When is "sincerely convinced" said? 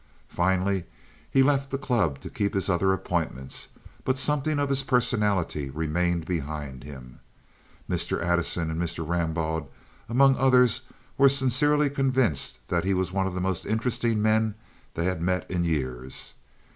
11.29-12.57